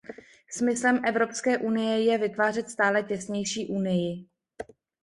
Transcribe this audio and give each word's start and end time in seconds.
Smyslem 0.49 1.01
Evropské 1.05 1.57
unie 1.57 2.03
je 2.03 2.17
vytvářet 2.17 2.69
stále 2.69 3.03
těsnější 3.03 3.67
unii. 3.69 4.25